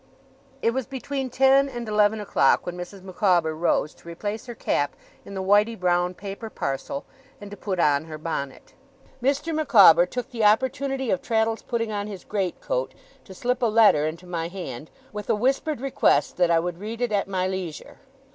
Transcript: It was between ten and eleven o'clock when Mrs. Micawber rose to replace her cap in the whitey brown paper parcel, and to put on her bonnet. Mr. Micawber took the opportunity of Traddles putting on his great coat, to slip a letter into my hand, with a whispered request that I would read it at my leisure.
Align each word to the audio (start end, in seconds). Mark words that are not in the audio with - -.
It 0.63 0.71
was 0.71 0.87
between 0.87 1.29
ten 1.29 1.69
and 1.69 1.87
eleven 1.87 2.19
o'clock 2.19 2.65
when 2.65 2.75
Mrs. 2.75 3.03
Micawber 3.03 3.53
rose 3.55 3.93
to 3.93 4.07
replace 4.07 4.47
her 4.47 4.55
cap 4.55 4.95
in 5.25 5.35
the 5.35 5.43
whitey 5.43 5.75
brown 5.79 6.15
paper 6.15 6.49
parcel, 6.49 7.05
and 7.39 7.51
to 7.51 7.55
put 7.55 7.79
on 7.79 8.05
her 8.05 8.17
bonnet. 8.17 8.73
Mr. 9.21 9.53
Micawber 9.53 10.07
took 10.07 10.31
the 10.31 10.43
opportunity 10.43 11.11
of 11.11 11.21
Traddles 11.21 11.61
putting 11.61 11.91
on 11.91 12.07
his 12.07 12.23
great 12.23 12.59
coat, 12.61 12.95
to 13.25 13.35
slip 13.35 13.61
a 13.61 13.67
letter 13.67 14.07
into 14.07 14.25
my 14.25 14.47
hand, 14.47 14.89
with 15.13 15.29
a 15.29 15.35
whispered 15.35 15.79
request 15.79 16.35
that 16.37 16.49
I 16.49 16.57
would 16.59 16.79
read 16.79 16.99
it 16.99 17.11
at 17.11 17.27
my 17.27 17.47
leisure. 17.47 17.99